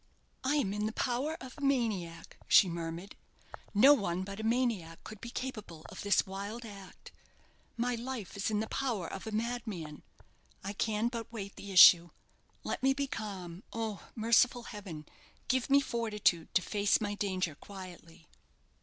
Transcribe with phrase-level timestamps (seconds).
[0.43, 3.15] "I am in the power of a maniac," she murmured;
[3.71, 7.11] "no one but a maniac could be capable of this wild act.
[7.77, 10.01] My life is in the power of a madman.
[10.63, 12.09] I can but wait the issue.
[12.63, 13.61] Let me be calm.
[13.71, 15.05] Oh, merciful heaven,
[15.47, 18.27] give me fortitude to face my danger quietly!"